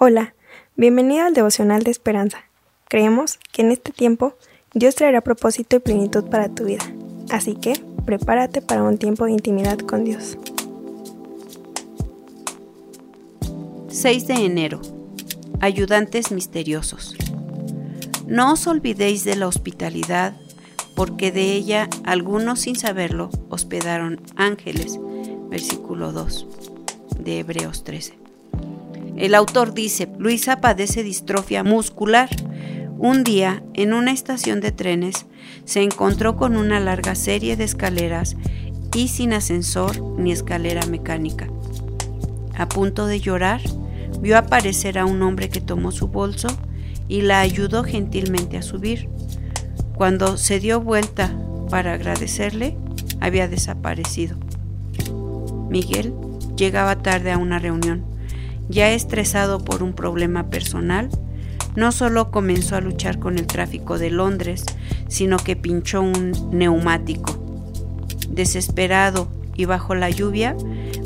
Hola, 0.00 0.36
bienvenido 0.76 1.26
al 1.26 1.34
devocional 1.34 1.82
de 1.82 1.90
esperanza. 1.90 2.44
Creemos 2.88 3.40
que 3.50 3.62
en 3.62 3.72
este 3.72 3.90
tiempo 3.90 4.34
Dios 4.72 4.94
traerá 4.94 5.22
propósito 5.22 5.74
y 5.74 5.80
plenitud 5.80 6.22
para 6.30 6.48
tu 6.48 6.66
vida. 6.66 6.84
Así 7.30 7.56
que 7.56 7.72
prepárate 8.06 8.62
para 8.62 8.84
un 8.84 8.98
tiempo 8.98 9.24
de 9.24 9.32
intimidad 9.32 9.76
con 9.78 10.04
Dios. 10.04 10.38
6 13.88 14.28
de 14.28 14.34
enero. 14.34 14.80
Ayudantes 15.58 16.30
misteriosos. 16.30 17.16
No 18.24 18.52
os 18.52 18.68
olvidéis 18.68 19.24
de 19.24 19.34
la 19.34 19.48
hospitalidad, 19.48 20.36
porque 20.94 21.32
de 21.32 21.54
ella 21.54 21.88
algunos 22.04 22.60
sin 22.60 22.76
saberlo 22.76 23.30
hospedaron 23.48 24.20
ángeles. 24.36 24.96
Versículo 25.50 26.12
2 26.12 26.46
de 27.18 27.40
Hebreos 27.40 27.82
13. 27.82 28.17
El 29.18 29.34
autor 29.34 29.74
dice, 29.74 30.08
Luisa 30.16 30.60
padece 30.60 31.02
distrofia 31.02 31.64
muscular. 31.64 32.28
Un 32.98 33.24
día, 33.24 33.64
en 33.74 33.92
una 33.92 34.12
estación 34.12 34.60
de 34.60 34.70
trenes, 34.70 35.26
se 35.64 35.82
encontró 35.82 36.36
con 36.36 36.56
una 36.56 36.78
larga 36.78 37.16
serie 37.16 37.56
de 37.56 37.64
escaleras 37.64 38.36
y 38.94 39.08
sin 39.08 39.32
ascensor 39.32 40.00
ni 40.16 40.30
escalera 40.30 40.86
mecánica. 40.86 41.48
A 42.56 42.68
punto 42.68 43.06
de 43.06 43.18
llorar, 43.18 43.60
vio 44.20 44.38
aparecer 44.38 45.00
a 45.00 45.04
un 45.04 45.20
hombre 45.22 45.48
que 45.48 45.60
tomó 45.60 45.90
su 45.90 46.06
bolso 46.06 46.46
y 47.08 47.22
la 47.22 47.40
ayudó 47.40 47.82
gentilmente 47.82 48.56
a 48.56 48.62
subir. 48.62 49.08
Cuando 49.96 50.36
se 50.36 50.60
dio 50.60 50.80
vuelta 50.80 51.36
para 51.70 51.94
agradecerle, 51.94 52.76
había 53.20 53.48
desaparecido. 53.48 54.36
Miguel 55.68 56.14
llegaba 56.56 57.02
tarde 57.02 57.32
a 57.32 57.38
una 57.38 57.58
reunión 57.58 58.17
ya 58.68 58.90
estresado 58.90 59.64
por 59.64 59.82
un 59.82 59.92
problema 59.92 60.50
personal, 60.50 61.08
no 61.76 61.92
solo 61.92 62.30
comenzó 62.30 62.76
a 62.76 62.80
luchar 62.80 63.18
con 63.18 63.38
el 63.38 63.46
tráfico 63.46 63.98
de 63.98 64.10
Londres, 64.10 64.64
sino 65.08 65.36
que 65.36 65.56
pinchó 65.56 66.02
un 66.02 66.32
neumático. 66.50 67.38
Desesperado 68.28 69.28
y 69.54 69.64
bajo 69.64 69.94
la 69.94 70.10
lluvia, 70.10 70.56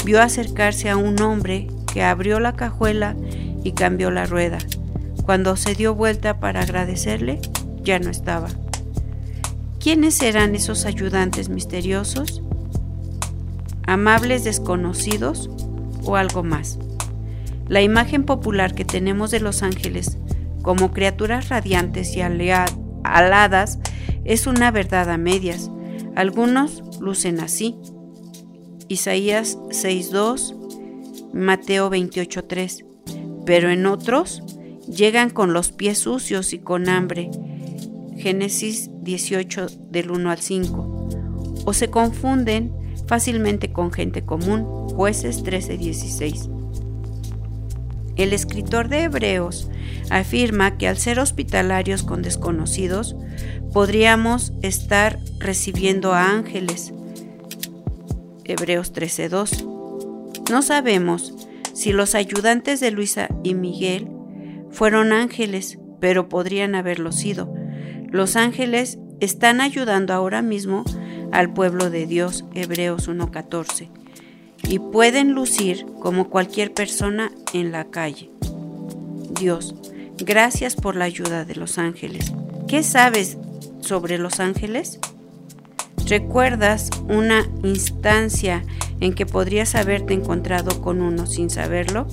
vio 0.04 0.20
acercarse 0.20 0.90
a 0.90 0.96
un 0.96 1.20
hombre 1.20 1.68
que 1.92 2.02
abrió 2.02 2.40
la 2.40 2.54
cajuela 2.54 3.16
y 3.62 3.72
cambió 3.72 4.10
la 4.10 4.26
rueda. 4.26 4.58
Cuando 5.24 5.56
se 5.56 5.74
dio 5.74 5.94
vuelta 5.94 6.40
para 6.40 6.62
agradecerle, 6.62 7.40
ya 7.82 7.98
no 7.98 8.10
estaba. 8.10 8.48
¿Quiénes 9.78 10.22
eran 10.22 10.54
esos 10.54 10.84
ayudantes 10.84 11.48
misteriosos? 11.48 12.42
¿Amables 13.86 14.44
desconocidos 14.44 15.50
o 16.04 16.16
algo 16.16 16.42
más? 16.42 16.78
La 17.72 17.80
imagen 17.80 18.24
popular 18.24 18.74
que 18.74 18.84
tenemos 18.84 19.30
de 19.30 19.40
los 19.40 19.62
ángeles 19.62 20.18
como 20.60 20.92
criaturas 20.92 21.48
radiantes 21.48 22.14
y 22.14 22.20
aladas 22.20 23.78
es 24.24 24.46
una 24.46 24.70
verdad 24.70 25.08
a 25.08 25.16
medias. 25.16 25.70
Algunos 26.14 26.82
lucen 27.00 27.40
así. 27.40 27.74
Isaías 28.88 29.56
6.2, 29.70 31.32
Mateo 31.32 31.90
28.3. 31.90 32.84
Pero 33.46 33.70
en 33.70 33.86
otros 33.86 34.42
llegan 34.86 35.30
con 35.30 35.54
los 35.54 35.72
pies 35.72 35.96
sucios 35.96 36.52
y 36.52 36.58
con 36.58 36.90
hambre. 36.90 37.30
Génesis 38.18 38.90
18 39.00 39.68
del 39.88 40.10
1 40.10 40.30
al 40.30 40.38
5. 40.40 41.64
O 41.64 41.72
se 41.72 41.88
confunden 41.88 42.70
fácilmente 43.06 43.72
con 43.72 43.92
gente 43.92 44.26
común. 44.26 44.64
Jueces 44.94 45.42
13.16. 45.42 46.61
El 48.16 48.32
escritor 48.32 48.88
de 48.88 49.04
Hebreos 49.04 49.70
afirma 50.10 50.76
que 50.76 50.88
al 50.88 50.98
ser 50.98 51.18
hospitalarios 51.18 52.02
con 52.02 52.22
desconocidos, 52.22 53.16
podríamos 53.72 54.52
estar 54.60 55.18
recibiendo 55.38 56.12
a 56.12 56.30
ángeles. 56.30 56.92
Hebreos 58.44 58.92
13:2. 58.92 59.64
No 60.50 60.62
sabemos 60.62 61.34
si 61.72 61.92
los 61.92 62.14
ayudantes 62.14 62.80
de 62.80 62.90
Luisa 62.90 63.28
y 63.42 63.54
Miguel 63.54 64.08
fueron 64.70 65.12
ángeles, 65.12 65.78
pero 66.00 66.28
podrían 66.28 66.74
haberlo 66.74 67.12
sido. 67.12 67.52
Los 68.10 68.36
ángeles 68.36 68.98
están 69.20 69.60
ayudando 69.62 70.12
ahora 70.12 70.42
mismo 70.42 70.84
al 71.30 71.54
pueblo 71.54 71.88
de 71.88 72.06
Dios, 72.06 72.44
Hebreos 72.54 73.08
1:14 73.08 74.01
y 74.72 74.78
pueden 74.78 75.32
lucir 75.32 75.84
como 76.00 76.30
cualquier 76.30 76.72
persona 76.72 77.30
en 77.52 77.72
la 77.72 77.90
calle. 77.90 78.30
Dios, 79.38 79.74
gracias 80.16 80.76
por 80.76 80.96
la 80.96 81.04
ayuda 81.04 81.44
de 81.44 81.56
los 81.56 81.76
ángeles. 81.76 82.32
¿Qué 82.68 82.82
sabes 82.82 83.36
sobre 83.82 84.16
los 84.16 84.40
ángeles? 84.40 84.98
¿Recuerdas 86.06 86.88
una 87.06 87.46
instancia 87.62 88.64
en 89.00 89.12
que 89.12 89.26
podrías 89.26 89.74
haberte 89.74 90.14
encontrado 90.14 90.80
con 90.80 91.02
uno 91.02 91.26
sin 91.26 91.50
saberlo? 91.50 92.06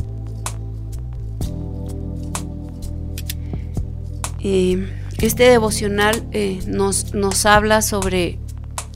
Eh, 4.41 4.85
este 5.19 5.43
devocional 5.43 6.27
eh, 6.33 6.59
nos, 6.67 7.13
nos 7.13 7.45
habla 7.45 7.81
sobre 7.81 8.37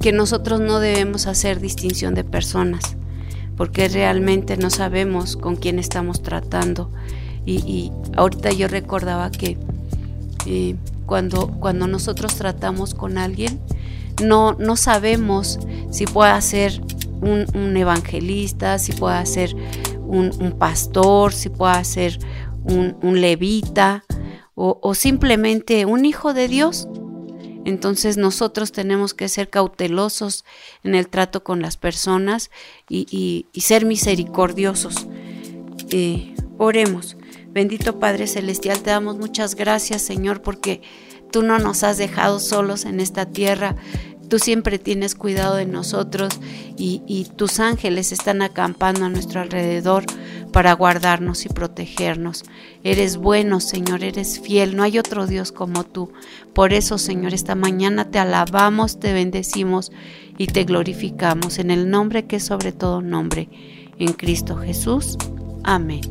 que 0.01 0.11
nosotros 0.11 0.59
no 0.59 0.81
debemos 0.81 1.27
hacer 1.27 1.61
distinción 1.61 2.13
de 2.13 2.25
personas 2.25 2.97
porque 3.57 3.87
realmente 3.87 4.57
no 4.57 4.69
sabemos 4.69 5.37
con 5.37 5.55
quién 5.55 5.79
estamos 5.79 6.21
tratando. 6.21 6.89
Y, 7.45 7.91
ahorita 8.15 8.51
yo 8.51 8.67
recordaba 8.67 9.29
que 9.29 9.57
eh, 10.45 10.75
cuando, 11.05 11.47
cuando 11.47 11.87
nosotros 11.87 12.35
tratamos 12.35 12.93
con 12.93 13.17
alguien, 13.17 13.59
no, 14.23 14.53
no 14.53 14.75
sabemos 14.75 15.59
si 15.91 16.05
puede 16.05 16.41
ser 16.41 16.81
un, 17.21 17.75
evangelista, 17.75 18.79
si 18.79 18.93
puede 18.93 19.25
ser 19.25 19.55
un, 19.99 20.55
pastor, 20.57 21.33
si 21.33 21.49
puede 21.49 21.83
ser 21.83 22.19
un, 22.63 23.21
levita 23.21 24.03
o 24.55 24.93
simplemente 24.93 25.85
un 25.85 26.05
hijo 26.05 26.33
de 26.33 26.47
Dios. 26.47 26.87
Entonces 27.65 28.17
nosotros 28.17 28.71
tenemos 28.71 29.13
que 29.13 29.29
ser 29.29 29.49
cautelosos 29.49 30.43
en 30.83 30.95
el 30.95 31.07
trato 31.07 31.43
con 31.43 31.61
las 31.61 31.77
personas 31.77 32.51
y, 32.89 33.47
ser 33.55 33.85
misericordiosos. 33.85 35.07
Eh, 35.89 36.35
oremos. 36.57 37.17
Bendito 37.49 37.99
Padre 37.99 38.27
Celestial, 38.27 38.81
te 38.81 38.89
damos 38.89 39.17
muchas 39.17 39.53
gracias 39.55 40.01
Señor 40.01 40.41
porque 40.41 40.81
tú 41.31 41.43
no 41.43 41.59
nos 41.59 41.83
has 41.83 41.97
dejado 41.97 42.39
solos 42.39 42.85
en 42.85 42.99
esta 42.99 43.25
tierra. 43.25 43.75
Tú 44.29 44.39
siempre 44.39 44.79
tienes 44.79 45.15
cuidado 45.15 45.55
de 45.55 45.65
nosotros 45.65 46.39
y, 46.77 47.27
tus 47.35 47.59
ángeles 47.59 48.11
están 48.11 48.41
acampando 48.41 49.05
a 49.05 49.09
nuestro 49.09 49.41
alrededor 49.41 50.05
para 50.53 50.71
guardarnos 50.73 51.45
y 51.45 51.49
protegernos. 51.49 52.43
Eres 52.83 53.17
bueno, 53.17 53.59
Señor, 53.59 54.03
eres 54.03 54.39
fiel, 54.39 54.77
no 54.77 54.83
hay 54.83 54.99
otro 54.99 55.27
Dios 55.27 55.51
como 55.51 55.83
tú. 55.83 56.13
Por 56.53 56.71
eso, 56.71 56.97
Señor, 56.97 57.33
esta 57.33 57.55
mañana 57.55 58.09
te 58.09 58.19
alabamos, 58.19 58.99
te 58.99 59.11
bendecimos 59.11 59.91
y 60.37 60.47
te 60.47 60.63
glorificamos 60.63 61.59
en 61.59 61.71
el 61.71 61.89
nombre 61.89 62.25
que 62.25 62.37
es 62.37 62.45
sobre 62.45 62.71
todo 62.71 63.01
nombre, 63.01 63.49
en 63.99 64.13
Cristo 64.13 64.55
Jesús. 64.55 65.17
Amén. 65.63 66.01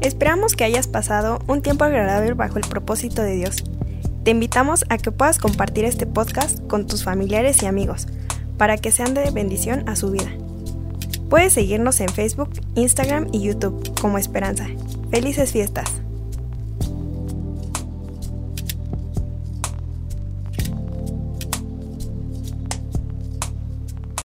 Esperamos 0.00 0.56
que 0.56 0.64
hayas 0.64 0.88
pasado 0.88 1.40
un 1.46 1.60
tiempo 1.60 1.84
agradable 1.84 2.32
bajo 2.32 2.56
el 2.56 2.66
propósito 2.66 3.22
de 3.22 3.36
Dios. 3.36 3.62
Te 4.24 4.30
invitamos 4.30 4.86
a 4.88 4.96
que 4.96 5.12
puedas 5.12 5.38
compartir 5.38 5.84
este 5.84 6.06
podcast 6.06 6.66
con 6.66 6.86
tus 6.86 7.04
familiares 7.04 7.62
y 7.62 7.66
amigos 7.66 8.06
para 8.60 8.76
que 8.76 8.92
sean 8.92 9.14
de 9.14 9.30
bendición 9.30 9.88
a 9.88 9.96
su 9.96 10.10
vida. 10.10 10.30
Puedes 11.30 11.54
seguirnos 11.54 11.98
en 12.00 12.10
Facebook, 12.10 12.50
Instagram 12.74 13.28
y 13.32 13.40
YouTube 13.40 13.98
como 13.98 14.18
Esperanza. 14.18 14.66
Felices 15.10 15.52
fiestas. 15.52 16.02